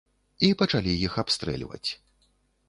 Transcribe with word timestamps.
І 0.47 0.47
пачалі 0.61 0.95
іх 1.09 1.19
абстрэльваць. 1.23 1.89